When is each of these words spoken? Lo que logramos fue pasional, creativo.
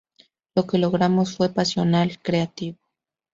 Lo 0.55 0.65
que 0.65 0.79
logramos 0.79 1.35
fue 1.37 1.49
pasional, 1.53 2.17
creativo. 2.23 2.79